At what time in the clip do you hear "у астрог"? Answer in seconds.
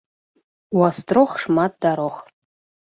0.79-1.39